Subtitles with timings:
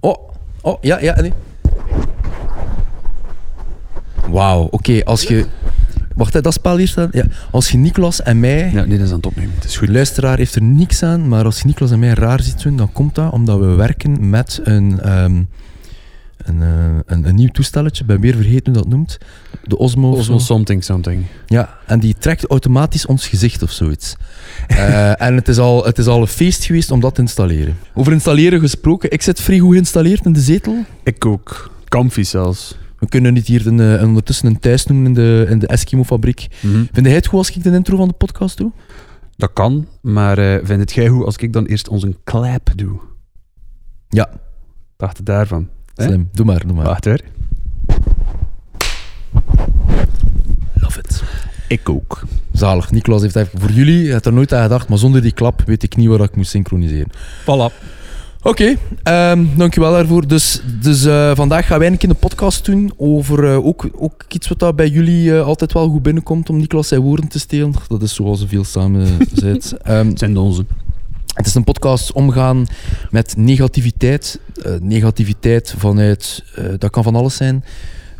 [0.00, 0.30] Oh,
[0.60, 1.32] oh, ja, ja, nee.
[4.28, 5.46] Wauw, oké, als je...
[6.16, 7.12] Wacht, hè, dat spel hier staat.
[7.12, 7.24] Ja.
[7.50, 8.70] Als je Niklas en mij...
[8.72, 9.54] Ja, nee, dat is aan het opnemen.
[9.54, 9.88] Het is goed.
[9.88, 12.92] Luisteraar heeft er niks aan, maar als je Niklas en mij raar ziet doen, dan
[12.92, 15.42] komt dat omdat we werken met een, ehm,
[16.50, 18.04] een, eh, een, een nieuw toestelletje.
[18.04, 19.18] Ben weer vergeten hoe dat noemt.
[19.64, 20.10] De Osmo.
[20.10, 20.44] Osmo zo.
[20.44, 21.24] something something.
[21.46, 24.14] Ja, en die trekt automatisch ons gezicht of zoiets.
[24.66, 27.76] Eh, en het is, al, het is al een feest geweest om dat te installeren.
[27.94, 30.84] Over installeren gesproken, ik zit vrij goed geïnstalleerd in de zetel.
[31.04, 31.70] Ik ook.
[31.88, 32.76] Comfy zelfs.
[32.98, 36.46] We kunnen niet hier een, eh, ondertussen een thuis noemen in de, in de Eskimo-fabriek.
[36.92, 38.72] Vind jij het goed als ik de intro van de podcast doe?
[39.36, 43.00] Dat kan, maar eh vind het jij goed als ik dan eerst onze clap doe?
[44.08, 44.30] Ja,
[45.00, 45.68] Dacht daarvan?
[46.02, 46.28] Slim.
[46.32, 46.84] Doe maar, doe maar.
[46.84, 47.20] Wacht hoor.
[50.74, 51.22] Love it.
[51.68, 52.22] Ik ook.
[52.52, 52.90] Zalig.
[52.90, 55.82] Niklas heeft even voor jullie, had er nooit aan gedacht, maar zonder die klap weet
[55.82, 57.10] ik niet waar ik moest synchroniseren.
[57.42, 57.98] Voilà.
[58.42, 60.26] Oké, ehm, dankjewel daarvoor.
[60.26, 64.24] Dus, dus eh, vandaag gaan wij een keer een podcast doen over eh, ook, ook
[64.28, 67.38] iets wat daar bij jullie eh, altijd wel goed binnenkomt om Niklas zijn woorden te
[67.38, 67.74] stelen.
[67.88, 69.76] Dat is zoals veel samen zit.
[69.82, 70.64] Ehm, zijn de onze.
[71.34, 72.66] Het is een podcast omgaan
[73.10, 74.40] met negativiteit.
[74.64, 77.64] Eh, negativiteit vanuit, eh, dat kan van alles zijn.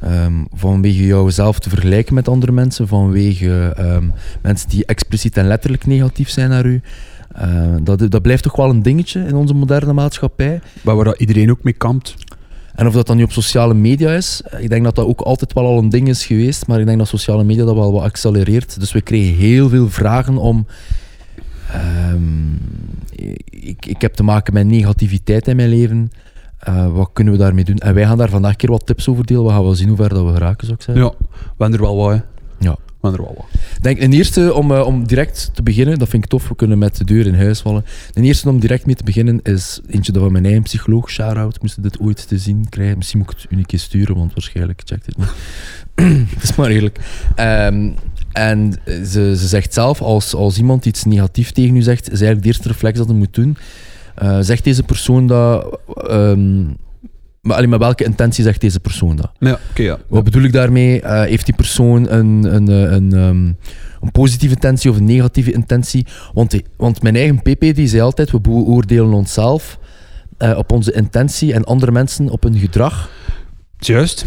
[0.01, 4.05] Ehm, vanwege jouzelf te vergelijken met andere mensen, vanwege ehm,
[4.43, 6.81] mensen die expliciet en letterlijk negatief zijn naar u.
[7.35, 10.61] Eh, dat, dat blijft toch wel een dingetje in onze moderne maatschappij.
[10.83, 12.15] Waar, waar dat iedereen ook mee kampt.
[12.75, 15.53] En of dat dan nu op sociale media is, ik denk dat dat ook altijd
[15.53, 18.03] wel al een ding is geweest, maar ik denk dat sociale media dat wel wat
[18.03, 18.81] accelereert.
[18.81, 20.67] Dus we kregen heel veel vragen om.
[21.73, 22.50] ehm,
[23.45, 26.11] ik, ik heb te maken met negativiteit in mijn leven.
[26.59, 27.77] Eh, wat kunnen we daarmee doen?
[27.79, 29.45] En wij gaan daar vandaag een keer wat tips over delen.
[29.45, 31.05] We gaan wel zien hoe ver dat we geraken, zou ik zeggen.
[31.05, 32.11] Ja, we hebben er wel wat.
[32.11, 32.21] hè.
[32.59, 32.77] Ja.
[33.01, 33.61] We hebben er wel wat.
[33.83, 36.79] Denk een eerste om, eh, om direct te beginnen, dat vind ik tof, we kunnen
[36.79, 37.85] met de deur in huis vallen.
[38.13, 41.63] De eerste om direct mee te beginnen is eentje dat van mijn eigen psycholoog, shout-out,
[41.63, 42.97] moest dit ooit te zien krijgen.
[42.97, 45.29] Misschien moet ik het u een keer sturen, want waarschijnlijk checkt het niet.
[46.35, 46.99] Het is maar eerlijk.
[47.35, 47.91] Ehm,
[48.33, 52.43] en ze, ze zegt zelf, als, als iemand iets negatief tegen u zegt, is eigenlijk
[52.43, 53.57] de eerste reflex dat je moet doen.
[54.15, 55.81] Eh, zegt deze persoon dat...
[56.09, 56.65] ehm,
[57.41, 59.31] maar alleen met welke intentie zegt deze persoon dat?
[59.39, 59.99] Ja, oké, ja.
[60.09, 61.01] Wat bedoel ik daarmee?
[61.01, 63.45] Eh, heeft die persoon een, een, eh, een, ehm,
[64.01, 66.07] een positieve intentie of een negatieve intentie?
[66.33, 69.79] Want, want mijn eigen PP die zei altijd, we beoordelen onszelf
[70.57, 73.11] op onze intentie en andere mensen op hun gedrag.
[73.79, 74.25] Juist.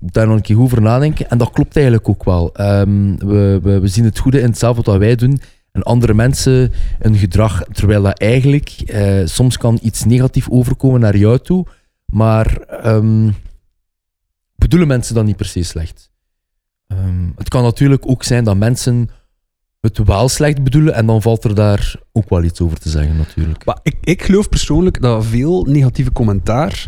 [0.00, 1.30] Daar nog een keer over nadenken.
[1.30, 2.54] En dat klopt eigenlijk ook wel.
[2.54, 5.40] Ehm, we, we, we zien het goede in hetzelfde wat wij doen.
[5.72, 11.16] En andere mensen een gedrag, terwijl dat eigenlijk eh, soms kan iets negatief overkomen naar
[11.16, 11.66] jou toe.
[12.04, 13.30] Maar ehm,
[14.54, 16.10] bedoelen mensen dat niet per se slecht?
[16.86, 19.08] Ehm, het kan natuurlijk ook zijn dat mensen
[19.80, 23.16] het wel slecht bedoelen en dan valt er daar ook wel iets over te zeggen
[23.16, 23.64] natuurlijk.
[23.64, 26.86] Maar ik, ik geloof persoonlijk dat veel negatieve commentaar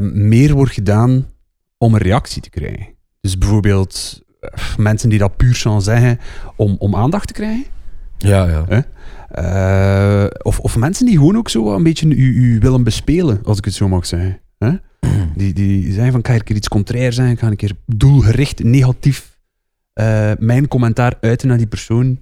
[0.00, 1.26] meer wordt gedaan
[1.82, 2.86] om een reactie te krijgen.
[3.20, 6.18] Dus bijvoorbeeld eh, mensen die dat puur gaan zeggen
[6.56, 7.64] om, om aandacht te krijgen.
[8.18, 8.84] Ja, ja.
[9.28, 13.58] Eh, of, of mensen die gewoon ook zo een beetje u, u willen bespelen, als
[13.58, 14.40] ik het zo mag zeggen.
[14.58, 14.70] Hè?
[15.36, 18.64] Die, die zeggen van, ik ga een keer iets contrair ik ga een keer doelgericht,
[18.64, 19.38] negatief
[19.92, 22.20] eh, mijn commentaar uiten naar die persoon.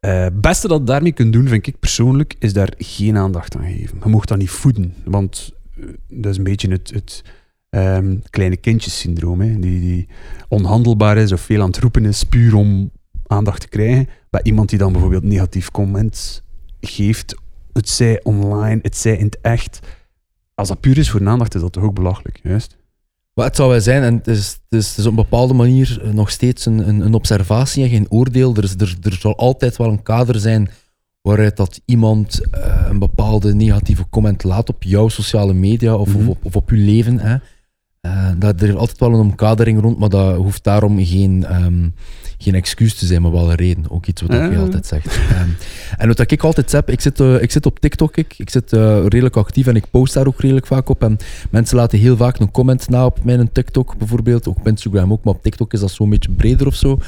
[0.00, 3.64] Het beste dat je daarmee kunt doen, vind ik persoonlijk, is daar geen aandacht aan
[3.64, 3.98] geven.
[4.02, 5.52] Je mocht dat niet voeden, want
[6.08, 7.22] dat is een beetje het, het
[7.70, 9.58] ehm, kleine kindjessyndroom, hè?
[9.58, 10.08] Die, die
[10.48, 12.90] onhandelbaar is of veel aan het roepen is, puur om
[13.26, 14.08] aandacht te krijgen.
[14.30, 16.42] Bij iemand die dan bijvoorbeeld negatief comment
[16.80, 17.34] geeft,
[17.72, 19.80] het zij online, het zij in het echt.
[20.54, 22.76] Als dat puur is voor aandacht, is dat toch ook belachelijk, juist?
[23.34, 25.54] Maar het zou wel zijn, en het is, het is, het is op een bepaalde
[25.54, 28.54] manier eh, nog steeds een, een, een observatie en geen oordeel.
[28.56, 30.70] Er, er, er zal altijd wel een kader zijn
[31.20, 36.18] waaruit dat iemand eh, een bepaalde negatieve comment laat op jouw sociale media of, Mhm.
[36.18, 37.18] of, op, of op je leven.
[37.18, 37.36] Hè.
[38.00, 41.88] Eh, dat, er is altijd wel een omkadering rond, maar dat hoeft daarom geen, ehm,
[42.38, 43.84] geen excuus te zijn, maar wel een reden.
[43.90, 44.44] Ook iets wat Ja.
[44.44, 45.06] je altijd zegt.
[45.06, 45.48] Ehm,
[45.96, 48.72] en wat ik altijd heb, ik zit, eh, ik zit op TikTok, ik, ik zit
[48.72, 51.02] eh, redelijk actief en ik post daar ook redelijk vaak op.
[51.02, 51.16] En
[51.50, 55.24] mensen laten heel vaak een comment na op mijn TikTok bijvoorbeeld, ook op Instagram ook,
[55.24, 56.98] maar op TikTok is dat zo'n beetje breder of zo.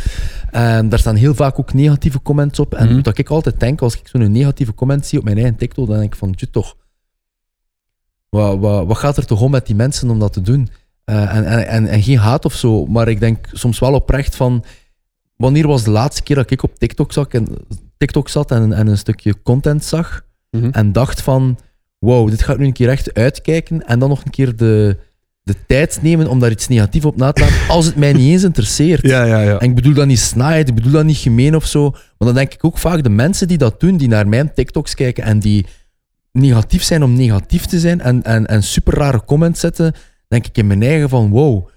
[0.50, 2.74] En daar staan heel vaak ook negatieve comments op.
[2.74, 3.02] En Mhm.
[3.02, 5.98] wat ik altijd denk, als ik zo'n negatieve comment zie op mijn eigen TikTok, dan
[5.98, 6.74] denk ik van, tje toch,
[8.30, 10.68] wat, wat, wat gaat er toch om met die mensen om dat te doen?
[11.04, 14.36] Eh, en, en, en, en geen haat of zo, maar ik denk soms wel oprecht
[14.36, 14.64] van,
[15.36, 17.46] wanneer was de laatste keer dat ik op TikTok zat en,
[17.96, 20.24] TikTok zat en, en een stukje content zag
[20.70, 21.58] en dacht van,
[21.98, 24.96] wow, dit ga ik nu een keer echt uitkijken en dan nog een keer de,
[25.42, 28.32] de tijd nemen om daar iets negatiefs op na te laten, als het mij niet
[28.32, 29.06] eens interesseert.
[29.06, 29.58] Ja, ja, ja.
[29.58, 31.90] En ik bedoel dat niet snaaien, ik bedoel dat niet gemeen of zo.
[31.90, 34.94] Maar dan denk ik ook vaak de mensen die dat doen, die naar mijn TikToks
[34.94, 35.66] kijken en die
[36.32, 39.94] negatief zijn om negatief te zijn en, en, en super rare comments zetten,
[40.28, 41.68] denk ik in mijn eigen van wow,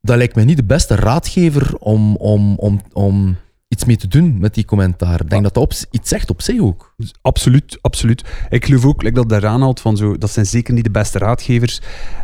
[0.00, 3.36] dat lijkt mij niet de beste raadgever om, om, om, om
[3.68, 5.20] iets mee te doen met die commentaar.
[5.20, 6.94] Ik denk dat dat iets zegt op zich ook.
[6.96, 8.24] Dus absoluut, absoluut.
[8.48, 11.18] Ik geloof ook like dat daar aanhaalt van zo, dat zijn zeker niet de beste
[11.18, 11.80] raadgevers.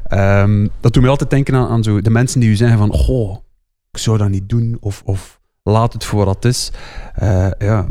[0.07, 2.93] Ehm, dat doet me altijd denken aan, aan zo de mensen die u zeggen van,
[2.93, 3.37] oh,
[3.91, 6.73] ik zou dat niet doen, of, of laat het voor wat het is.
[7.15, 7.87] Eh, ja,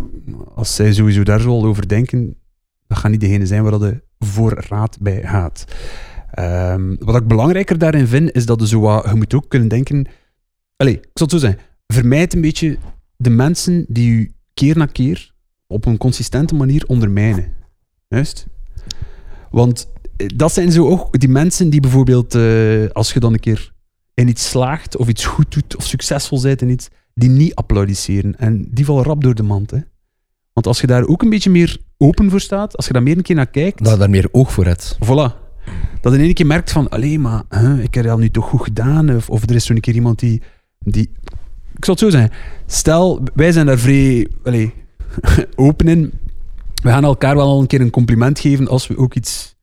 [0.56, 2.36] als zij sowieso daar zo over denken,
[2.88, 5.66] dat gaat niet degene zijn waar de voor raad bij gaat.
[6.32, 9.68] Ehm, wat ik belangrijker daarin vind, is dat je, zo wat, je moet ook kunnen
[9.68, 10.08] denken...
[10.76, 11.62] Allee, ik zal het zo zeggen.
[11.88, 12.78] Vermijd een beetje
[13.18, 15.34] de mensen die u keer na keer
[15.68, 17.54] op een consistente manier ondermijnen.
[18.08, 18.48] Juist?
[19.52, 19.88] Want
[20.18, 23.74] eh, dat zijn zo ook die mensen die bijvoorbeeld, eh, als je dan een keer
[24.14, 28.38] in iets slaagt, of iets goed doet, of succesvol bent in iets, die niet applaudisseren.
[28.38, 29.72] En die vallen rap door de mand.
[29.72, 29.80] Hè?
[30.54, 33.18] Want als je daar ook een beetje meer open voor staat, als je daar meer
[33.18, 33.84] een keer naar kijkt...
[33.84, 34.98] Dat je daar meer oog voor hebt.
[35.06, 35.44] Voilà.
[36.02, 38.64] Dat in één keer merkt van, alleen maar, hè, ik heb dat nu toch goed
[38.64, 39.16] gedaan.
[39.16, 40.42] Of, of er is zo'n keer iemand die,
[40.80, 41.12] die...
[41.76, 42.32] Ik zal het zo zeggen.
[42.66, 44.74] Stel, wij zijn daar vrij allee,
[45.56, 46.12] open in.
[46.84, 49.56] We gaan elkaar wel al een keer een compliment geven als we ook iets...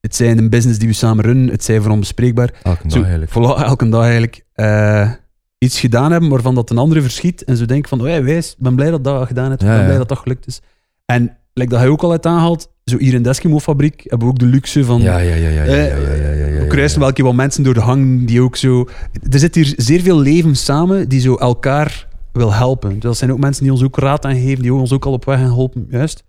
[0.00, 2.50] Het zijn een business die we samen runnen, het zijn voor onbespreekbaar.
[2.62, 3.30] Elke dag Zo, eigenlijk.
[3.30, 4.44] Voilà, elke dag eigenlijk.
[4.52, 5.10] eh,
[5.58, 7.44] iets gedaan hebben waarvan dat een andere verschiet.
[7.44, 9.62] En zo denken van, oh, hey, wijs, ik ben blij dat dat gedaan hebt.
[9.62, 9.98] Ik Ja, ben blij ja.
[10.00, 10.60] dat dat gelukt is.
[11.06, 14.32] En like dat hij ook al uit aanhaalt, zo hier in de Eskimo-fabriek hebben we
[14.32, 15.02] ook de luxe van...
[15.02, 15.64] Ja, ja, ja, ja.
[15.64, 18.40] ja, ja, ja, ja, ja, ja, we kruisen wel wat mensen door de hang die
[18.40, 18.88] ook zo...
[19.30, 22.90] Er zit hier zeer veel leven samen die zo elkaar wil helpen.
[22.90, 25.24] Dus dat zijn ook mensen die ons ook raad aangeven, die ons ook al op
[25.24, 25.86] weg hebben geholpen.
[25.90, 26.24] Juist.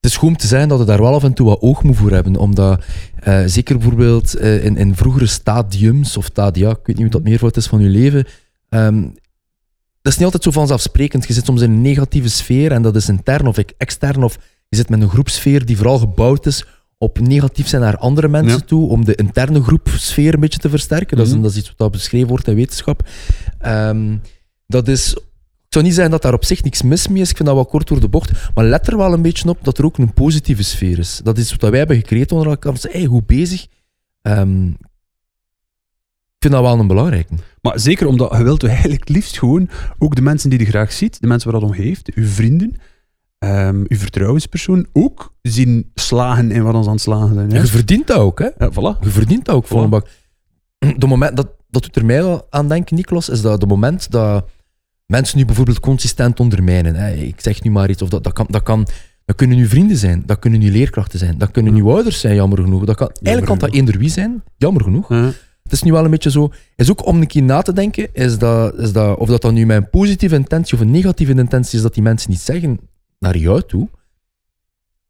[0.00, 1.82] Het is goed om te zijn dat we daar wel af en toe wat oog
[1.82, 2.36] moet voor hebben.
[2.36, 2.84] Omdat,
[3.16, 7.22] eh, zeker bijvoorbeeld eh, in, in vroegere stadiums of stadia, ik weet niet hoe dat
[7.22, 8.26] meervoud is van je leven,
[8.68, 9.02] ehm,
[10.02, 11.26] dat is niet altijd zo vanzelfsprekend.
[11.26, 14.22] Je zit soms in een negatieve sfeer en dat is intern of extern.
[14.24, 14.38] Of
[14.68, 16.64] je zit met een groepsfeer die vooral gebouwd is
[16.98, 18.64] op negatief zijn naar andere mensen Ja.
[18.66, 21.16] toe, om de interne groepsfeer een beetje te versterken.
[21.16, 21.42] Dat, is, Mhm.
[21.42, 23.08] dat is iets wat beschreven wordt in wetenschap.
[23.58, 24.16] Ehm,
[24.66, 25.14] dat is
[25.66, 27.30] ik zou niet zeggen dat daar op zich niks mis mee is.
[27.30, 28.30] Ik vind dat wel kort door de bocht.
[28.54, 31.20] Maar let er wel een beetje op dat er ook een positieve sfeer is.
[31.24, 32.76] Dat is wat wij hebben gecreëerd onder elkaar.
[32.76, 33.66] Van, Hey, goed bezig.
[34.22, 34.70] Ehm,
[36.40, 37.34] vind dat wel een belangrijke.
[37.62, 41.20] Maar zeker omdat je wilt eigenlijk liefst gewoon ook de mensen die je graag ziet,
[41.20, 42.74] de mensen waar dat om heeft, uw vrienden,
[43.38, 47.50] ehm, uw vertrouwenspersoon, ook zien slagen in wat ons aan het slagen zijn.
[47.50, 47.60] Ja?
[47.60, 48.48] je verdient dat ook, hè?
[48.58, 49.00] Ja, voilà.
[49.00, 49.82] Je verdient dat ook voor Voilà.
[49.84, 50.06] een bak.
[50.96, 54.10] De moment, dat, dat doet er mij wel aan denken, Niklas, is dat de moment
[54.10, 54.48] dat
[55.06, 56.94] mensen nu bijvoorbeeld consistent ondermijnen.
[56.94, 57.12] Hè?
[57.12, 58.86] Ik zeg nu maar iets, of dat, dat, kan, dat, kan,
[59.24, 62.34] dat kunnen nu vrienden zijn, dat kunnen nu leerkrachten zijn, dat kunnen nu ouders zijn,
[62.34, 62.84] jammer genoeg.
[62.84, 65.08] Dat kan, eigenlijk kan dat eender wie zijn, jammer genoeg.
[65.08, 65.32] Ja.
[65.70, 68.08] Het is nu wel een beetje zo, is ook om een keer na te denken,
[68.12, 71.76] is dat, is dat, of dat dan nu mijn positieve intentie of een negatieve intentie
[71.76, 72.80] is dat die mensen niet zeggen
[73.18, 73.88] naar jou toe.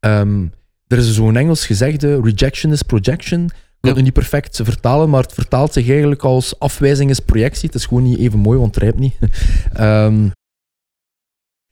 [0.01, 0.47] Ehm,
[0.87, 3.45] er is zo'n Engels gezegde, rejection is projection.
[3.45, 7.67] Ik kan het niet perfect vertalen, maar het vertaalt zich eigenlijk als afwijzing is projectie.
[7.67, 9.19] Het is gewoon niet even mooi, want het rijpt niet.
[9.73, 10.29] Ehm,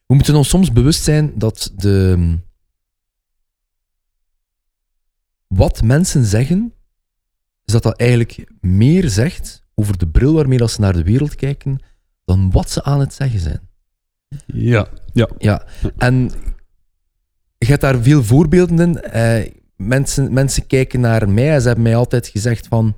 [0.06, 2.36] we moeten ons soms bewust zijn dat de,
[5.46, 6.72] wat mensen zeggen,
[7.68, 11.34] is dat dat eigenlijk meer zegt over de bril waarmee dat ze naar de wereld
[11.34, 11.78] kijken,
[12.24, 13.60] dan wat ze aan het zeggen zijn.
[14.46, 14.88] Ja.
[15.12, 15.28] ja.
[15.38, 15.64] Ja,
[15.96, 16.30] en
[17.58, 19.00] je hebt daar veel voorbeelden in.
[19.00, 22.96] Eh, mensen, mensen kijken naar mij en ze hebben mij altijd gezegd van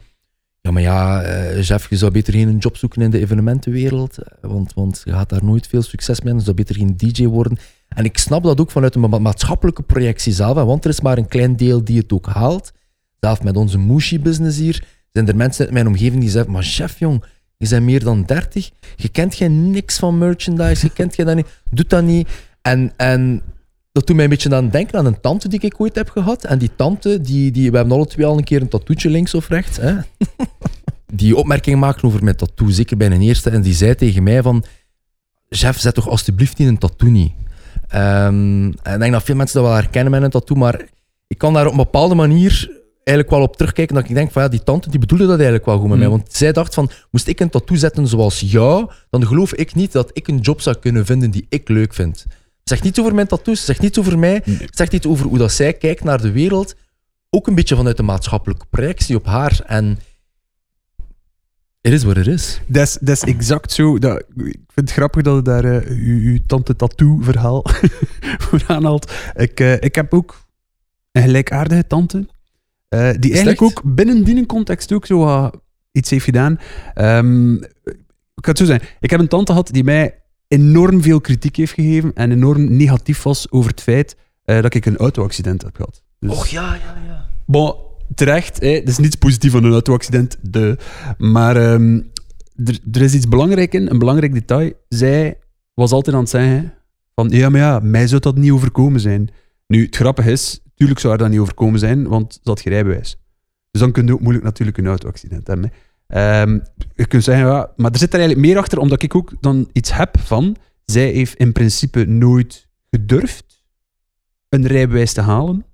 [0.60, 4.50] ja, maar ja, eh Jeff, je zou beter geen job zoeken in de evenementenwereld, eh,
[4.50, 7.58] want, want je gaat daar nooit veel succes mee je zou beter geen DJ worden.
[7.88, 11.18] En ik snap dat ook vanuit een ma- maatschappelijke projectie zelf, want er is maar
[11.18, 12.72] een klein deel die het ook haalt.
[13.20, 16.98] Zelf met onze Mushi-business hier zijn er mensen uit mijn omgeving die zeggen, maar chef
[16.98, 17.24] jong,
[17.56, 21.36] je bent meer dan 30, je kent geen niks van merchandise, je kent geen dat
[21.36, 22.28] niet, doet dat niet.
[22.62, 23.42] En, en
[23.92, 26.44] dat doet mij een beetje aan denken aan een tante die ik ooit heb gehad.
[26.44, 29.34] En die tante, die, die, we hebben alle twee al een keer een tattoetje links
[29.34, 29.76] of rechts.
[29.76, 29.94] Hè?
[31.12, 33.50] Die opmerking maakte over mijn tattoo, zeker bij een eerste.
[33.50, 34.64] En die zei tegen mij van,
[35.48, 37.32] chef, zet toch alsjeblieft niet een tattoo niet.
[37.88, 40.84] Ehm, en ik denk dat veel mensen dat wel herkennen met een tattoo, maar
[41.26, 44.42] ik kan daar op een bepaalde manier eigenlijk wel op terugkijken dat ik denk van
[44.42, 46.06] ja, die tante die bedoelde dat eigenlijk wel goed met mij.
[46.06, 46.12] Mm.
[46.12, 49.92] Want zij dacht van, moest ik een tattoo zetten zoals jou, dan geloof ik niet
[49.92, 52.26] dat ik een job zou kunnen vinden die ik leuk vind.
[52.64, 54.68] Zegt niet over mijn tattoos, zegt niet over mij, Nee.
[54.70, 56.74] zegt iets over hoe dat zij kijkt naar de wereld.
[57.30, 59.60] Ook een beetje vanuit de maatschappelijke projectie op haar.
[59.66, 59.98] En
[61.80, 62.60] het is wat het is.
[62.66, 63.98] Dat is, exact zo.
[63.98, 67.64] Dat, ik vind het grappig dat je daar eh, uw, uw tante tattoo-verhaal
[68.42, 69.12] voor aanhaalt.
[69.36, 70.40] Ik, eh, ik heb ook
[71.12, 72.26] een gelijkaardige tante,
[72.90, 73.78] eh, die eigenlijk echt?
[73.78, 75.50] ook binnen die context ook zo
[75.92, 76.58] iets heeft gedaan.
[76.94, 77.54] Ehm,
[78.34, 78.88] ik ga het zo zeggen.
[79.00, 80.14] Ik heb een tante gehad die mij
[80.48, 84.86] enorm veel kritiek heeft gegeven en enorm negatief was over het feit eh, dat ik
[84.86, 86.02] een auto-accident heb gehad.
[86.18, 87.28] Dus, Och ja, ja, ja.
[87.46, 87.74] Bon,
[88.14, 90.76] terecht, hè, het is niets positief aan een auto-accident, de.
[91.18, 92.00] Maar ehm,
[92.64, 94.72] er, er is iets belangrijk in, een belangrijk detail.
[94.88, 95.38] Zij
[95.74, 96.74] was altijd aan het zeggen
[97.14, 99.30] van, ja, maar ja, mij zou dat niet overkomen zijn.
[99.66, 102.72] Nu, het grappige is, tuurlijk zou haar dat niet overkomen zijn, want ze had geen
[102.72, 103.18] rijbewijs.
[103.70, 105.72] Dus dan kun je ook moeilijk natuurlijk een auto-accident hebben.
[106.06, 106.40] hè.
[106.42, 106.58] Ehm,
[106.94, 109.70] je kunt zeggen, ja, maar er zit er eigenlijk meer achter, omdat ik ook dan
[109.72, 113.64] iets heb van, zij heeft in principe nooit gedurfd
[114.48, 115.64] een rijbewijs te halen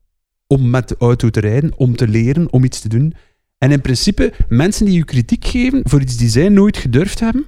[0.46, 3.14] om met de auto te rijden, om te leren, om iets te doen.
[3.58, 7.46] En in principe, mensen die je kritiek geven voor iets die zij nooit gedurfd hebben,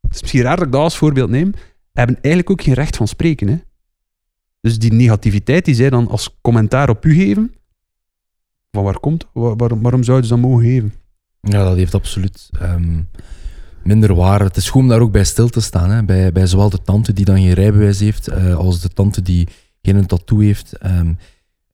[0.00, 1.52] het is misschien raar dat ik dat als voorbeeld neem,
[1.92, 3.48] hebben eigenlijk ook geen recht van spreken.
[3.48, 3.58] Hè?
[4.60, 7.54] Dus die negativiteit die zij dan als commentaar op u geven,
[8.70, 9.26] van waar komt?
[9.32, 10.92] Waar- waarom, zouden ze dat mogen geven?
[11.40, 13.00] Ja, dat heeft absoluut ehm,
[13.84, 14.44] minder waarde.
[14.44, 15.90] Het is goed om daar ook bij stil te staan.
[15.90, 16.04] Hè?
[16.04, 19.48] Bij, bij zowel de tante die dan geen rijbewijs heeft, eh, als de tante die
[19.82, 20.76] geen tattoo heeft.
[20.76, 21.12] Ehm,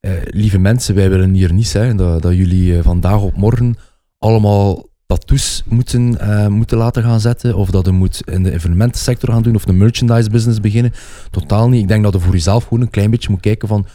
[0.00, 3.76] eh, lieve mensen, wij willen hier niet zeggen dat, dat jullie eh, vandaag op morgen
[4.18, 7.56] allemaal tattoos moeten, eh, moeten laten gaan zetten.
[7.56, 10.92] Of dat je moet in de evenementensector gaan doen of een merchandise business beginnen.
[11.30, 11.82] Totaal niet.
[11.82, 13.86] Ik denk dat je voor jezelf gewoon een klein beetje moet kijken van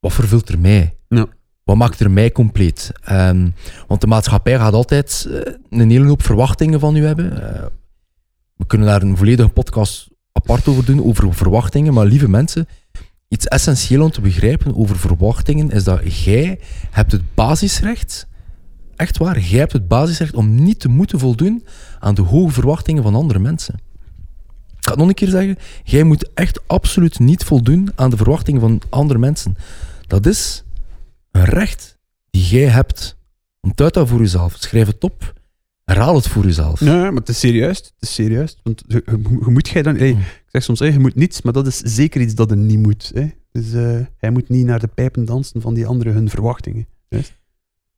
[0.00, 0.96] wat vervult er mij?
[1.08, 1.26] Ja.
[1.64, 2.92] Wat maakt er mij compleet?
[3.04, 3.48] Ehm,
[3.86, 7.54] want de maatschappij gaat altijd eh, een hele hoop verwachtingen van u hebben.
[7.54, 7.66] Eh,
[8.56, 11.94] we kunnen daar een volledige podcast apart over doen, over verwachtingen.
[11.94, 12.68] Maar lieve mensen,
[13.28, 18.26] iets essentieel om te begrijpen over verwachtingen is dat jij hebt het basisrecht,
[19.00, 21.64] echt waar, jij hebt het basisrecht om niet te moeten voldoen
[21.98, 23.74] aan de hoge verwachtingen van andere mensen.
[23.74, 28.16] Ik ga het nog een keer zeggen, jij moet echt absoluut niet voldoen aan de
[28.16, 29.56] verwachtingen van andere mensen.
[30.06, 30.64] Dat is
[31.30, 31.98] een recht
[32.30, 33.16] die jij hebt.
[33.60, 34.54] Onthoud dat voor jezelf.
[34.58, 35.32] Schrijf het op.
[35.84, 36.80] Herhaal het voor jezelf.
[36.80, 37.76] Nee, maar het is serieus.
[37.76, 38.58] Het is serieus.
[38.62, 39.96] Want je, je- je moet jij dan...
[39.96, 42.56] hey, ik zeg soms, hey, je moet niets, maar dat is zeker iets dat er
[42.56, 43.12] niet moet.
[43.52, 46.86] Dus eh, hij moet niet naar de pijpen dansen van die anderen hun verwachtingen.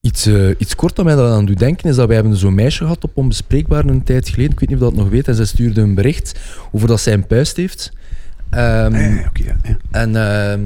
[0.06, 2.54] Iets, eh, iets kort dat mij dat aan doet denken is dat wij hebben zo'n
[2.54, 4.52] meisje gehad op Onbespreekbaar een tijd geleden.
[4.52, 5.28] Ik weet niet of dat nog weet.
[5.28, 6.38] En zij stuurde een bericht
[6.72, 7.92] over dat zij een puist heeft.
[8.50, 9.76] Ja, ja, oké, ja, ja.
[9.90, 10.60] En ehm,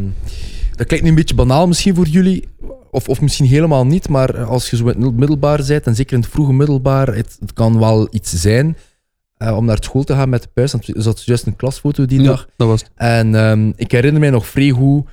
[0.76, 2.48] dat klinkt nu een beetje banaal misschien voor jullie,
[2.90, 6.12] of, of misschien helemaal niet, maar als je zo in het middelbaar bent, en zeker
[6.16, 8.76] in het vroege middelbaar, het, het kan wel iets zijn
[9.36, 10.72] eh, om naar school te gaan met de puist.
[10.72, 12.48] Want er zat juist een klasfoto die Ja, dag.
[12.56, 12.90] dat was het.
[12.94, 15.06] En ehm, ik herinner mij nog vrij goed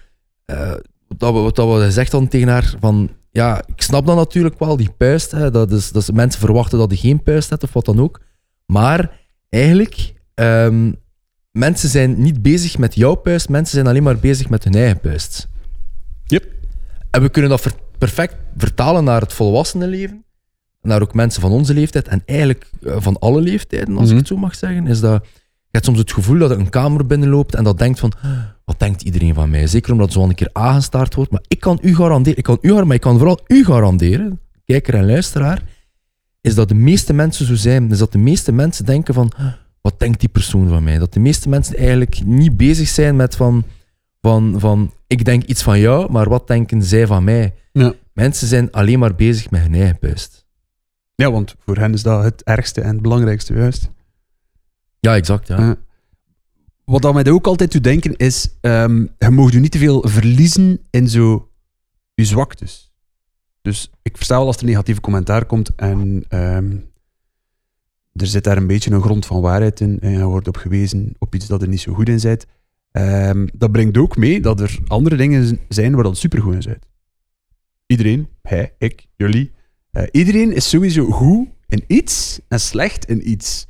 [0.45, 0.71] eh,
[1.07, 2.73] wat, dat we, wat dat we gezegd hadden tegen haar.
[2.79, 5.31] Van, ja, ik snap dat natuurlijk wel, die puist.
[5.31, 7.99] Hè, dat is, dat is, mensen verwachten dat je geen puist hebt of wat dan
[7.99, 8.21] ook.
[8.65, 10.91] Maar eigenlijk, ehm,
[11.51, 13.49] mensen zijn niet bezig met jouw puist.
[13.49, 15.47] Mensen zijn alleen maar bezig met hun eigen puist.
[16.25, 16.45] Yep.
[17.11, 20.23] En we kunnen dat ver- perfect vertalen naar het volwassenenleven.
[20.81, 22.07] Naar ook mensen van onze leeftijd.
[22.07, 24.11] En eigenlijk eh, van alle leeftijden, als Mhm.
[24.13, 24.87] ik het zo mag zeggen.
[24.87, 25.25] Is dat,
[25.79, 28.13] hebt soms het gevoel dat je een kamer binnenloopt en dat denkt van...
[28.65, 29.67] Wat denkt iedereen van mij?
[29.67, 31.31] Zeker omdat zo een keer aangestaard wordt.
[31.31, 34.93] Maar ik kan u garanderen, ik kan u, maar ik kan vooral u garanderen, kijker
[34.93, 35.61] en luisteraar,
[36.41, 37.91] is dat de meeste mensen zo zijn.
[37.91, 39.31] Is dat de meeste mensen denken van,
[39.81, 40.97] wat denkt die persoon van mij?
[40.97, 43.63] Dat de meeste mensen eigenlijk niet bezig zijn met van,
[44.21, 47.53] van, van ik denk iets van jou, maar wat denken zij van mij?
[47.71, 47.93] Ja.
[48.13, 50.45] Mensen zijn alleen maar bezig met hun eigen puist.
[51.15, 53.89] ja, want voor hen is dat het ergste en het belangrijkste juist.
[55.03, 55.47] Ja, exact.
[55.47, 55.75] Ja.
[56.85, 60.07] Wat dat mij ook altijd doet denken is, ehm, je mag je niet te veel
[60.07, 61.49] verliezen in zo
[62.13, 62.91] je zwaktes.
[63.61, 66.75] Dus ik versta wel als er negatieve commentaar komt en ehm,
[68.13, 71.15] er zit daar een beetje een grond van waarheid in en je wordt op gewezen
[71.19, 72.47] op iets dat er niet zo goed in zit.
[72.91, 76.87] Ehm, dat brengt ook mee dat er andere dingen zijn waar dat supergoed in zit.
[77.85, 79.51] Iedereen, hij, ik, jullie,
[79.91, 83.67] eh, iedereen is sowieso goed in iets en slecht in iets.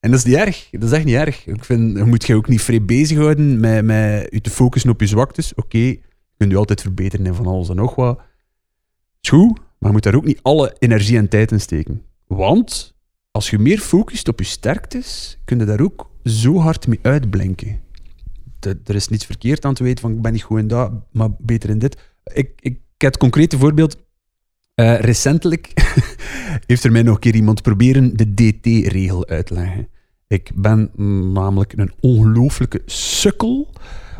[0.00, 0.68] En dat is niet erg.
[0.70, 1.46] Dat is echt niet erg.
[1.46, 5.00] Ik vind, je moet je ook niet vrij bezighouden met, met je te focussen op
[5.00, 5.54] je zwaktes.
[5.54, 6.00] Oké, je
[6.36, 8.20] kunt je altijd verbeteren en van alles en nog wat.
[9.20, 12.02] Is goed, maar je moet daar ook niet alle energie en tijd in steken.
[12.26, 12.94] Want
[13.30, 17.80] als je meer focust op je sterktes, kun je daar ook zo hard mee uitblinken.
[18.60, 21.28] Er is niets verkeerd aan te weten van ik ben niet goed in dat, maar
[21.38, 22.14] beter in dit.
[22.24, 23.96] Ik, ik, ik heb het concrete voorbeeld.
[24.76, 25.72] Eh, recentelijk
[26.66, 29.88] heeft er mij nog een keer iemand proberen de DT-regel uit te leggen.
[30.26, 30.90] Ik ben
[31.32, 33.72] namelijk een ongelooflijke sukkel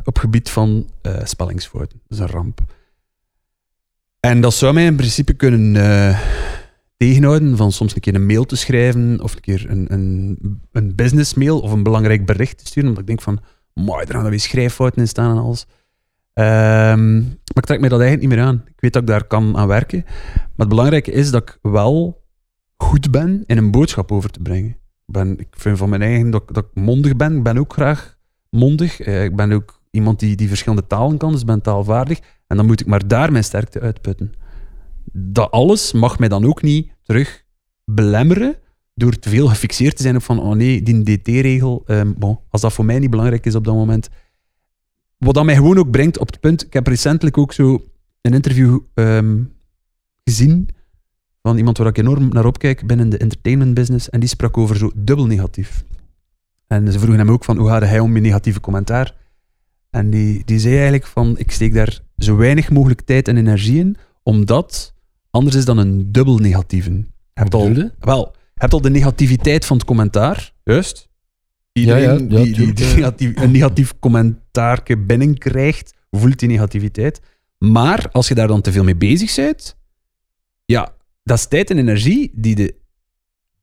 [0.04, 2.00] op gebied van eh, spellingsfouten.
[2.06, 2.60] Dat is een ramp.
[4.20, 6.20] En dat zou mij in principe kunnen eh,
[6.96, 10.38] tegenhouden van soms een keer een mail te schrijven of een keer een, een,
[10.72, 13.40] een businessmail of een belangrijk bericht te sturen, omdat ik denk van,
[13.75, 15.66] mooi, er gaan er weer schrijffouten in staan en alles.
[16.37, 18.62] Ehm, maar ik trek mij dat eigenlijk niet meer aan.
[18.66, 20.02] Ik weet dat ik daar kan aan werken.
[20.05, 22.25] Maar het belangrijke is dat ik wel
[22.76, 24.71] goed ben in een boodschap over te brengen.
[24.71, 27.37] Ik, ben, ik vind van mijn eigen dat, ik- mondig ben.
[27.37, 28.16] Ik ben ook graag
[28.50, 29.00] mondig.
[29.00, 32.19] Eh, ik ben ook iemand die, die verschillende talen kan, dus ben taalvaardig.
[32.47, 34.33] En dan moet ik maar daar mijn sterkte uitputten.
[35.12, 37.45] Dat alles mag mij dan ook niet terug
[37.85, 38.57] belemmeren
[38.95, 42.61] door te veel gefixeerd te zijn op van, oh nee, die DT-regel, ehm, bon, als
[42.61, 44.09] dat voor mij niet belangrijk is op dat moment.
[45.18, 47.85] Wat dat mij gewoon ook brengt op het punt, ik heb recentelijk ook zo
[48.20, 49.42] een interview ehm,
[50.25, 50.68] gezien
[51.42, 54.76] van iemand waar ik enorm naar opkijk binnen de entertainment business, en die sprak over
[54.76, 55.85] zo dubbel negatief.
[56.66, 59.14] En ze vroegen hem ook van, hoe gaat hij om met negatieve commentaar?
[59.90, 63.78] En die, die zei eigenlijk van, ik steek daar zo weinig mogelijk tijd en energie
[63.78, 64.94] in, omdat
[65.30, 67.04] anders is dan een dubbel negatieve.
[67.35, 71.08] Hebt al, wel, hebt al de negativiteit van het commentaar, juist?
[71.76, 77.21] Iedereen Ja, ja, ja, die, die, die negatief, een negatief commentaarke binnenkrijgt, voelt die negativiteit.
[77.59, 79.76] Maar als je daar dan te veel mee bezig bent,
[80.64, 82.75] ja, dat is tijd en energie die je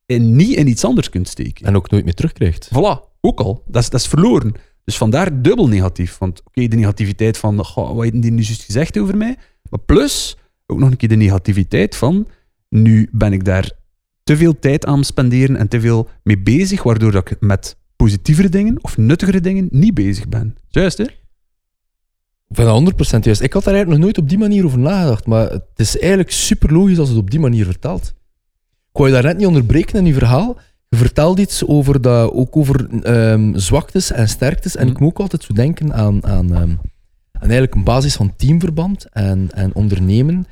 [0.06, 1.66] in, niet in iets anders kunt steken.
[1.66, 2.70] En ook nooit meer terugkrijgt.
[2.74, 3.64] Voilà, ook al.
[3.68, 4.54] Dat is, dat is verloren.
[4.84, 6.18] Dus vandaar dubbel negatief.
[6.18, 9.38] Want oké, de negativiteit van, goh, wat heeft die nu juist gezegd over mij?
[9.70, 12.28] Maar plus, ook nog een keer de negativiteit van,
[12.70, 13.72] nu ben ik daar
[14.24, 18.50] te veel tijd aan spenderen en te veel mee bezig, waardoor dat ik met positievere
[18.50, 20.56] dingen of nuttigere dingen niet bezig ben.
[20.70, 21.04] Juist, hè?
[21.04, 23.42] Ik vind dat 100% juist.
[23.42, 26.32] Ik had daar eigenlijk nog nooit op die manier over nagedacht, maar het is eigenlijk
[26.32, 28.14] super logisch als het op die manier vertelt.
[28.92, 30.58] Ik wou je daar net niet onderbreken in je verhaal.
[30.90, 34.76] Je vertelt iets over dat, ook over ehm, zwaktes en sterktes.
[34.76, 34.94] En Mhm.
[34.94, 36.62] ik moet ook altijd zo denken aan, aan, ehm,
[37.32, 40.46] aan eigenlijk een basis van teamverband en, en ondernemen.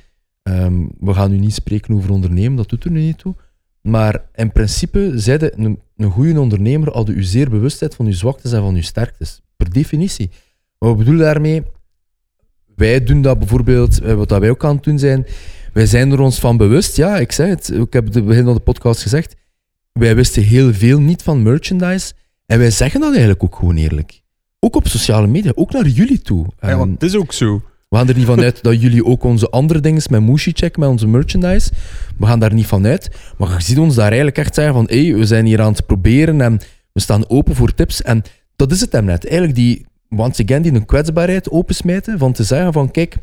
[0.43, 3.35] Ehm, we gaan nu niet spreken over ondernemen, dat doet er nu niet toe.
[3.81, 8.13] Maar in principe, zijde een, een goede ondernemer als u zeer bewust bent van uw
[8.13, 9.41] zwaktes en van uw sterktes.
[9.57, 10.29] Per definitie.
[10.77, 11.63] Maar wat bedoel daarmee?
[12.75, 15.25] Wij doen dat bijvoorbeeld, eh, wat dat wij ook aan het doen zijn,
[15.73, 16.95] wij zijn er ons van bewust.
[16.95, 19.35] Ja, ik zeg het, ik heb het begin van de podcast gezegd,
[19.91, 22.13] wij wisten heel veel niet van merchandise
[22.45, 24.21] en wij zeggen dat eigenlijk ook gewoon eerlijk.
[24.59, 26.45] Ook op sociale media, ook naar jullie toe.
[26.59, 27.61] Ja, En want het is ook zo.
[27.91, 30.79] We gaan er niet van uit dat jullie ook onze andere dingen met Mushi checken,
[30.79, 31.71] met onze merchandise.
[32.17, 33.09] We gaan daar niet van uit.
[33.37, 35.85] Maar je ziet ons daar eigenlijk echt zeggen van hey, we zijn hier aan het
[35.85, 36.59] proberen en
[36.93, 38.01] we staan open voor tips.
[38.01, 38.23] En
[38.55, 39.25] dat is het hem net.
[39.25, 43.17] Eigenlijk die, once again, die een kwetsbaarheid opensmijten van te zeggen van kijk,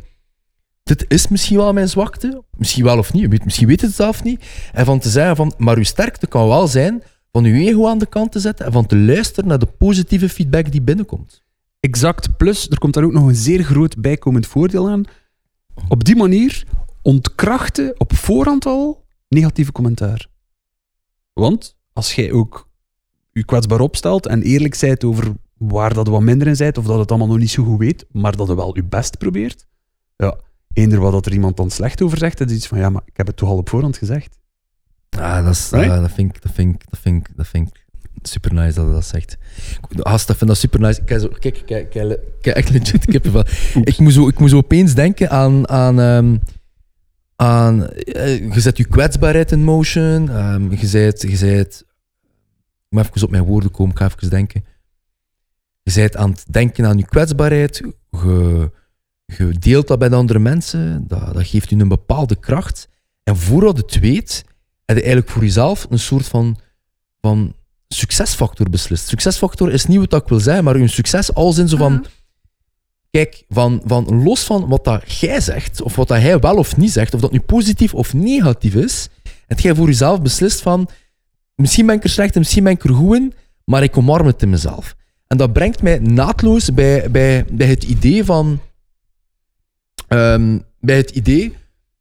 [0.83, 4.45] dit is misschien wel mijn zwakte, misschien wel of niet, misschien weet het zelf niet.
[4.73, 7.03] En van te zeggen van, maar uw sterkte kan wel zijn
[7.33, 10.29] van uw ego aan de kant te zetten en van te luisteren naar de positieve
[10.29, 11.47] feedback die binnenkomt.
[11.81, 12.37] Exact.
[12.37, 15.05] Plus, er komt daar ook nog een zeer groot bijkomend voordeel aan.
[15.89, 16.67] Op die manier
[17.03, 20.27] ontkrachten op voorhand al negatieve commentaar.
[21.33, 22.69] Want als jij ook
[23.33, 26.99] je kwetsbaar opstelt en eerlijk zijt over waar dat wat minder in zijt, of dat
[26.99, 29.67] het allemaal nog niet zo goed weet, maar dat je wel je best probeert,
[30.17, 30.39] ja,
[30.73, 33.03] eender wat dat er iemand dan slecht over zegt, dat is iets van, ja, maar
[33.05, 34.39] ik heb het toch al op voorhand gezegd.
[35.11, 37.69] Ah, dat, is, ah, dat, vind ik, dat, vind ik, dat, vind ik, dat vind
[37.69, 37.87] ik
[38.23, 39.37] super nice dat hij dat zegt.
[39.81, 41.05] Ik vind dat super nice.
[41.05, 43.45] Kijk, zo, kijk, kijk, kijk, kijk echt legit kippenvel.
[43.83, 45.69] ik, moet zo, ik moet zo opeens denken aan...
[45.69, 46.37] aan, ehm,
[47.37, 50.31] aan eh, je zet je kwetsbaarheid in motion.
[50.31, 51.23] ehm, je zet...
[51.23, 51.87] Je zet
[52.91, 54.65] ik moet even op mijn woorden komen, ik ga even denken.
[55.83, 57.83] Je bent aan het denken aan je kwetsbaarheid.
[58.11, 58.71] Je,
[59.27, 61.05] je deelt dat bij de andere mensen.
[61.07, 62.89] Dat, dat geeft je een bepaalde kracht.
[63.23, 64.45] En voordat je het weet,
[64.85, 66.59] heb je eigenlijk voor jezelf een soort van,
[67.21, 67.55] van
[67.89, 69.09] succesfactor beslist.
[69.09, 72.05] Succesfactor is niet wat ik wil zeggen, maar een succes als in zo van...
[73.11, 76.77] Kijk, van, van los van wat dat jij zegt, of wat dat hij wel of
[76.77, 79.09] niet zegt, of dat nu positief of negatief is,
[79.47, 80.89] heb jij voor jezelf beslist van...
[81.55, 84.27] Misschien ben ik er slecht en misschien ben ik er goed in, maar ik omarm
[84.27, 84.95] het in mezelf.
[85.27, 88.61] En dat brengt mij naadloos bij, bij, bij het idee van...
[90.09, 91.57] ehm, bij het idee...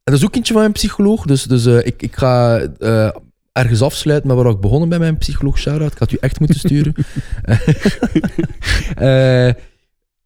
[0.07, 3.09] En dat is ook eentje van mijn psycholoog, dus, dus eh, ik, ik ga eh,
[3.57, 5.57] ergens afsluiten met waar ik begonnen ben mijn psycholoog.
[5.57, 6.93] Shout-out, ik had u echt moeten sturen.
[8.95, 9.47] Eh,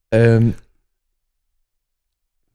[0.09, 0.49] ehm,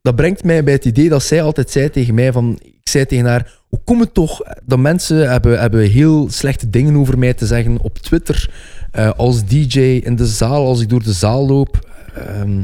[0.03, 2.59] dat brengt mij bij het idee dat zij altijd zei tegen mij van...
[2.63, 6.97] Ik zei tegen haar, hoe komt het toch dat mensen hebben, hebben heel slechte dingen
[6.97, 8.51] over mij te zeggen op Twitter,
[8.93, 11.89] eh, als DJ, in de zaal, als ik door de zaal loop.
[12.15, 12.63] Ehm,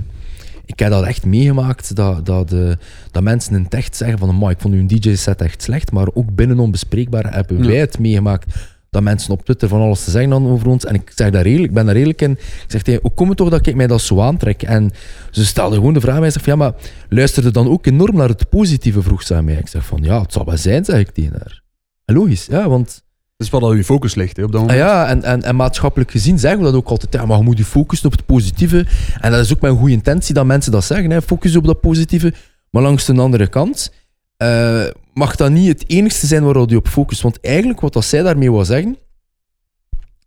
[0.73, 2.73] ik heb dat echt meegemaakt, dat, dat, eh,
[3.11, 6.09] dat mensen in het echt zeggen van, "Amai, ik vond uw DJ-set echt slecht, maar
[6.15, 7.67] ook binnen Onbespreekbaar hebben Ja.
[7.67, 8.55] wij het meegemaakt
[8.91, 10.85] dat mensen op Twitter van alles te zeggen hadden over ons.
[10.85, 12.31] En ik zeg daar redelijk, ik ben daar redelijk in.
[12.31, 14.63] Ik zeg tegen, hoe komt het toch dat ik mij dat zo aantrek?
[14.63, 14.91] En
[15.31, 16.73] ze stelde gewoon de vraag aan mij, zeg van, ja, maar
[17.09, 19.55] luisterde dan ook enorm naar het positieve, vroeg ze aan mij.
[19.55, 21.63] Ik zeg van, ja, het zal wel zijn, zeg ik tegen haar.
[22.05, 23.03] En logisch, ja, want...
[23.43, 25.57] Dat is wat al je focus ligt hè, op dat Ah ja, en, en, en
[25.57, 27.13] maatschappelijk gezien zeggen we dat ook altijd.
[27.13, 28.87] Ja, maar je moet je focussen op het positieve.
[29.21, 31.11] En dat is ook mijn goede intentie dat mensen dat zeggen.
[31.11, 31.23] Hè.
[31.23, 32.33] Focus op dat positieve.
[32.71, 33.93] Maar langs de andere kant
[34.37, 37.23] eh, mag dat niet het enigste zijn waar je op focust.
[37.23, 38.97] Want eigenlijk wat dat zij daarmee wil zeggen,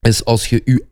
[0.02, 0.86] is als je je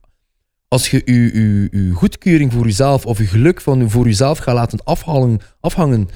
[0.68, 4.56] als je je, je, je goedkeuring voor jezelf of je geluk van voor jezelf gaat
[4.56, 6.10] laten afhangen, afhangen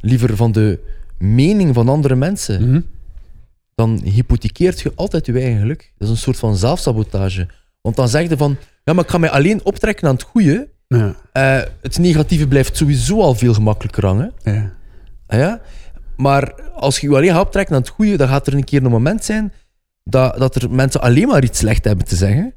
[0.00, 0.78] liever van de
[1.18, 2.80] mening van andere mensen, Mhm.
[3.80, 5.92] Dan hypothekeert je altijd je eigen geluk.
[5.98, 7.48] Dat is een soort van zelfsabotage.
[7.80, 10.68] Want dan zeg je van, ja, maar ik ga mij alleen optrekken aan het goede.
[10.88, 11.14] Ja.
[11.32, 14.32] Eh, het negatieve blijft sowieso al veel gemakkelijker hangen.
[14.42, 14.72] Ja.
[15.26, 15.60] Ah ja?
[16.16, 18.84] Maar als je je alleen gaat optrekken aan het goede, dan gaat er een keer
[18.84, 19.52] een moment zijn
[20.04, 22.54] dat, dat er mensen alleen maar iets slecht hebben te zeggen.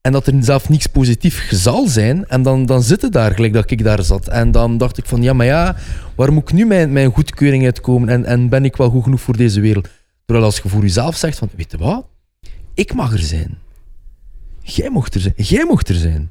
[0.00, 2.26] En dat er zelf niets positief zal zijn.
[2.26, 4.28] En dan, dan zit het daar, gelijk dat ik daar zat.
[4.28, 5.76] En dan dacht ik van, ja, maar ja,
[6.16, 8.08] waar moet ik nu mijn, mijn goedkeuring uitkomen?
[8.08, 9.88] En, en ben ik wel goed genoeg voor deze wereld?
[10.24, 12.06] Terwijl als je voor jezelf zegt van, weet je wat?
[12.74, 13.58] Ik mag er zijn.
[14.62, 15.34] Jij mocht er zijn.
[15.36, 16.30] Jij mocht er zijn.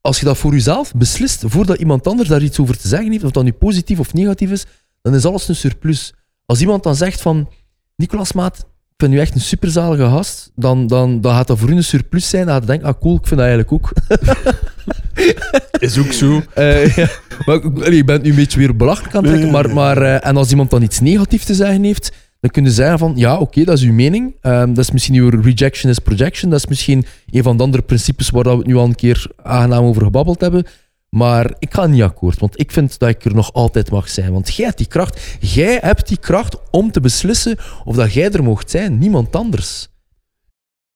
[0.00, 3.24] Als je dat voor jezelf beslist, voordat iemand anders daar iets over te zeggen heeft,
[3.24, 4.64] of dat nu positief of negatief is,
[5.02, 6.14] dan is alles een surplus.
[6.46, 7.48] Als iemand dan zegt van,
[7.96, 11.68] Nicolas Maat, ik vind u echt een superzalige gast, dan, dan, dan gaat dat voor
[11.70, 12.46] u een surplus zijn.
[12.46, 13.92] Dan gaat denken, ah cool, ik vind dat eigenlijk ook.
[15.78, 16.42] Is ook zo.
[16.54, 17.08] Eh, ja.
[17.46, 17.54] maar,
[17.92, 20.50] ik- bent nu een beetje weer belachelijk aan het trekken, maar, maar eh, en als
[20.50, 23.78] iemand dan iets negatiefs te zeggen heeft, dan kun je zeggen van, ja, oké, dat
[23.78, 24.34] is uw mening.
[24.40, 26.50] Ehm, dat is misschien uw rejection is projection.
[26.50, 29.30] Dat is misschien een van de andere principes waar we het nu al een keer
[29.42, 30.64] aangenaam over gebabbeld hebben.
[31.08, 34.32] Maar ik ga niet akkoord, want ik vind dat ik er nog altijd mag zijn.
[34.32, 35.36] Want jij hebt die kracht.
[35.40, 39.88] Jij hebt die kracht om te beslissen of dat jij er mocht zijn, niemand anders.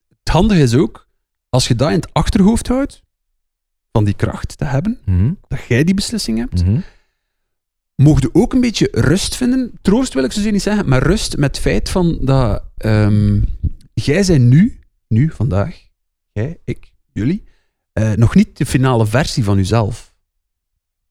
[0.08, 1.08] Het handige is ook,
[1.48, 3.02] als je dat in het achterhoofd houdt,
[3.92, 6.80] van die kracht te hebben, Mhm, dat jij die beslissing hebt, mhm.
[7.96, 9.72] Je ook een beetje rust vinden.
[9.82, 13.40] Troost wil ik zo niet zeggen, maar rust met het feit van dat ehm,
[13.94, 14.78] jij zijn nu,
[15.08, 15.76] nu, vandaag,
[16.32, 17.44] jij, ik, jullie,
[17.92, 20.14] eh, nog niet de finale versie van jezelf.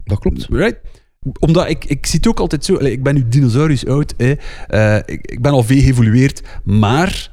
[0.03, 0.47] Dat klopt.
[0.49, 0.79] Right?
[1.39, 2.75] Omdat ik, ik zie het ook altijd zo.
[2.75, 4.13] Ik ben nu dinosaurus oud.
[4.17, 4.33] Hè.
[4.67, 6.41] Eh, ik, ik ben al veel geëvolueerd.
[6.63, 7.31] Maar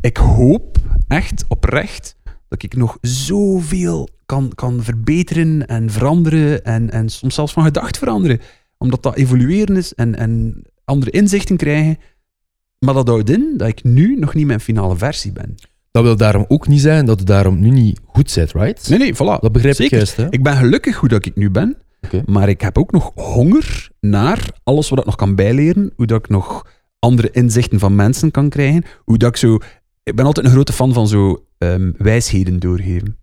[0.00, 0.78] ik hoop
[1.08, 2.16] echt oprecht
[2.48, 6.64] dat ik nog zoveel kan, kan verbeteren en veranderen.
[6.64, 8.40] En, en soms zelfs van gedacht veranderen.
[8.82, 11.98] Omdat dat evolueren is en, en andere inzichten krijgen.
[12.78, 15.54] Maar dat houdt in dat ik nu nog niet mijn finale versie ben.
[15.90, 18.88] Dat wil daarom ook niet zijn dat het daarom nu niet goed zit, right?
[18.88, 19.40] Nee, nee, voilà.
[19.40, 20.26] Dat begrijp ik juist, hè?
[20.30, 21.76] Ik ben gelukkig hoe dat ik nu ben.
[22.26, 25.92] Maar ik heb ook nog honger naar alles wat ik nog kan bijleren.
[25.96, 26.66] Hoe dat ik nog
[26.98, 28.84] andere inzichten van mensen kan krijgen.
[29.04, 29.58] Hoe dat ik zo...
[30.02, 33.16] Ik ben altijd een grote fan van zo ehm, wijsheden doorgeven.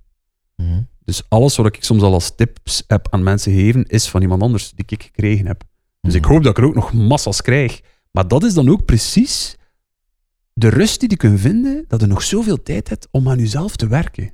[0.62, 0.82] Mhm.
[1.06, 4.42] Dus alles wat ik soms al als tips heb aan mensen gegeven, is van iemand
[4.42, 5.64] anders die ik gekregen heb.
[6.02, 6.32] Dus ik Mhm.
[6.32, 7.82] hoop dat ik er ook nog massas krijg.
[8.12, 9.58] Maar dat is dan ook precies
[10.54, 13.76] de rust die je kunt vinden, dat je nog zoveel tijd hebt om aan jezelf
[13.76, 14.34] te werken.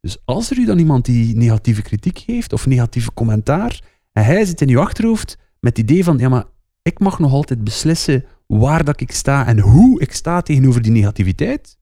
[0.00, 3.80] Dus als er u dan iemand die negatieve kritiek geeft of negatieve commentaar,
[4.12, 6.44] en hij zit in je achterhoofd met het idee van, ja maar,
[6.82, 10.92] ik mag nog altijd beslissen waar dat ik sta en hoe ik sta tegenover die
[10.92, 11.78] negativiteit,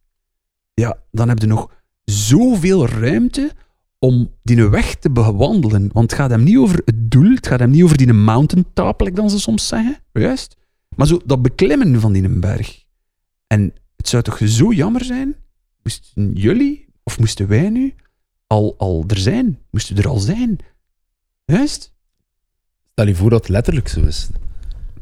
[0.75, 1.71] ja, dan heb je nog
[2.05, 3.53] zoveel ruimte
[4.05, 5.91] om die weg te bewandelen.
[5.93, 9.01] Want het gaat hem niet over het doel, het gaat hem niet over die mountaintop,
[9.01, 10.57] like dan ze soms zeggen, juist.
[10.97, 12.85] Maar zo dat beklimmen van die berg.
[13.47, 15.37] En het zou toch zo jammer zijn,
[15.83, 17.95] moesten jullie, of moesten wij nu,
[18.47, 20.59] al, al er zijn, moesten er al zijn.
[21.45, 21.93] Juist?
[22.91, 24.29] Stel je voor dat letterlijk zo is.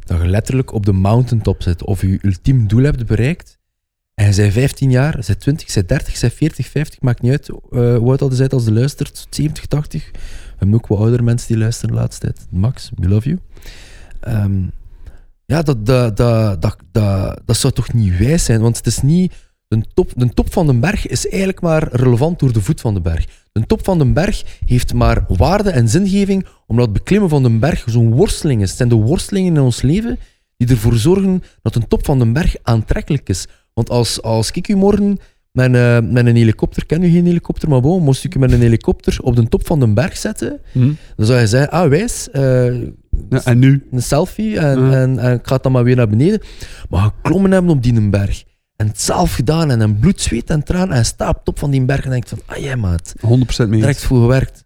[0.04, 3.58] Dat je letterlijk op de mountaintop zit of je ultiem doel hebt bereikt.
[4.14, 7.30] En bent 15 jaar, bent 20, je bent 30, je bent 40, 50, maakt niet
[7.30, 9.26] uit eh, hoe oud je bent als je luistert.
[9.30, 10.10] 70, 80.
[10.12, 10.18] We
[10.58, 12.46] hebben ook wat oudere mensen die luisteren de laatste tijd.
[12.50, 13.38] Max, we love you.
[14.20, 14.62] Ehm,
[15.44, 19.02] ja, dat, dat, dat, dat, dat, dat zou toch niet wijs zijn, want het is
[19.02, 19.32] niet...
[19.68, 22.94] De top, de top van de berg is eigenlijk maar relevant door de voet van
[22.94, 23.26] de berg.
[23.52, 27.50] De top van de berg heeft maar waarde en zingeving omdat het beklimmen van de
[27.50, 28.68] berg zo'n worsteling is.
[28.68, 30.18] Het zijn de worstelingen in ons leven
[30.56, 33.46] die ervoor zorgen dat de top van de berg aantrekkelijk is.
[33.74, 35.18] Want als, als ik u morgen
[35.52, 38.52] met, een- met een helikopter, ken u geen helikopter, maar bon, moest ik u met
[38.52, 40.60] een helikopter op de top van de berg zetten,
[41.16, 42.74] dan zou je zeggen, ah wijs, eh,
[43.30, 43.86] Ja, en nu?
[43.90, 46.40] een selfie en, en, en ik ga dan maar weer naar beneden.
[46.90, 48.44] Maar geklommen hebben op die berg.
[48.76, 51.70] En het zelf gedaan en een bloed, zweet en traan en sta op top van
[51.70, 53.80] die berg en denkt van, ah ja maat, 100% mee.
[53.80, 54.64] direct voor gewerkt.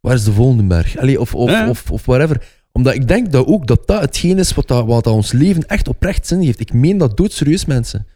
[0.00, 0.96] Waar is de volgende berg?
[0.98, 2.42] Allee, of, of, of, of whatever.
[2.72, 5.66] Omdat ik denk dat ook dat dat hetgeen is wat, dat, wat dat ons leven
[5.66, 6.60] echt oprecht zin heeft.
[6.60, 8.06] Ik meen dat doodserieus, mensen.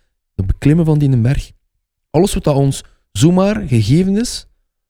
[0.41, 1.51] Het beklimmen van die berg.
[2.11, 4.47] Alles wat dat ons zomaar gegeven is,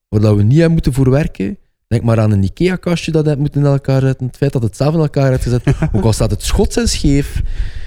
[0.08, 1.58] waar dat we niet aan moeten voor werken.
[1.86, 4.26] Denk maar aan een IKEA-kastje dat moeten in elkaar zetten.
[4.26, 5.62] Het feit dat het zelf in elkaar hebt gezet.
[5.92, 7.42] ook al staat het schots en scheef.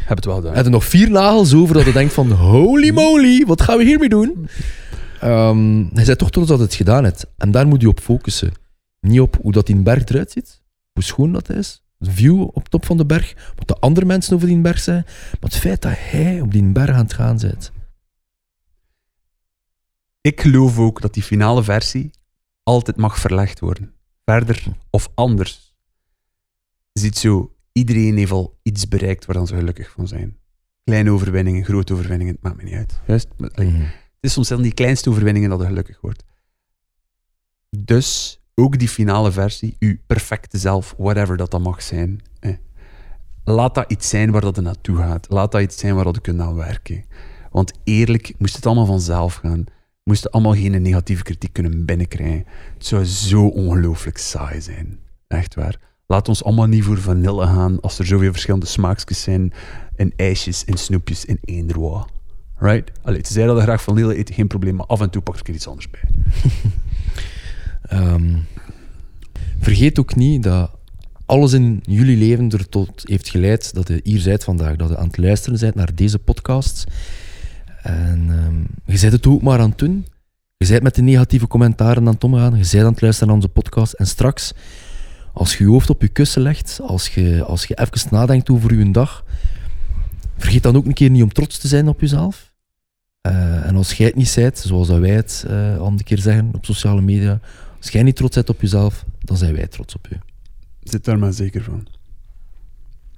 [0.06, 0.56] Heb het wel gedaan.
[0.56, 3.84] Heb je nog vier nagels over dat je denkt van holy moly, wat gaan we
[3.84, 4.48] hiermee doen?
[5.20, 7.26] Ehm hij zei toch trots dat het gedaan hebt.
[7.38, 8.52] En daar moet je op focussen.
[9.00, 10.62] Niet op hoe dat die berg eruit ziet,
[10.94, 14.36] hoe schoon dat is, de view op top van de berg, wat de andere mensen
[14.36, 17.38] over die berg zijn, maar het feit dat hij op die berg aan het gaan
[17.38, 17.72] bent.
[20.22, 22.12] Ik geloof ook dat die finale versie
[22.64, 23.94] altijd mag verlegd worden.
[24.26, 25.76] Verder of anders.
[26.92, 30.38] Je ziet zo iedereen heeft al iets bereikt waar dan ze gelukkig van zijn.
[30.84, 33.00] Kleine overwinningen, grote overwinningen, het maakt me niet uit.
[33.08, 33.28] Juist?
[33.38, 33.82] Mhm.
[33.82, 36.24] Het is soms zelfs die kleinste overwinningen dat je gelukkig wordt.
[37.70, 42.22] Dus ook die finale versie, uw perfecte zelf, whatever dat dan mag zijn.
[43.46, 45.28] Laat dat iets zijn waar dat er naartoe gaat.
[45.30, 47.06] Laat dat iets zijn waar dat je kunt aan werken.
[47.52, 49.64] Want eerlijk, moest het allemaal vanzelf gaan,
[50.04, 52.46] moest het allemaal geen negatieve kritiek kunnen binnenkrijgen.
[52.74, 55.00] Het zou zo ongelooflijk saai zijn.
[55.28, 55.80] Echt waar.
[56.08, 59.54] Laat ons allemaal niet voor vanille gaan als er zoveel verschillende smaakjes zijn
[59.96, 62.08] en ijsjes en snoepjes in één roa.
[62.58, 62.92] Right?
[63.02, 65.48] Allee, te zeggen dat graag vanille eet, geen probleem, maar af en toe pak ik
[65.48, 66.02] er iets anders bij.
[67.84, 68.36] Ehm,
[69.60, 70.72] vergeet ook niet dat
[71.26, 74.76] alles in jullie leven er tot heeft geleid dat je hier bent vandaag.
[74.76, 76.84] Dat je aan het luisteren bent naar deze podcast.
[77.82, 78.60] En ehm,
[78.94, 80.06] je bent het ook maar aan het doen.
[80.58, 82.58] Je bent met de negatieve commentaren aan het omgaan.
[82.58, 83.94] Je bent aan het luisteren naar onze podcast.
[83.94, 84.54] En straks,
[85.34, 88.74] als je je hoofd op je kussen legt, als je, als je even nadenkt over
[88.74, 89.26] je dag,
[90.38, 92.54] vergeet dan ook een keer niet om trots te zijn op jezelf.
[93.22, 96.50] Eh, en als jij het niet zijt, zoals wij het eh, al een keer zeggen
[96.54, 97.40] op sociale media,
[97.84, 100.18] als jij niet trots bent op jezelf, dan zijn wij trots op je.
[100.84, 101.88] Zit daar maar zeker van.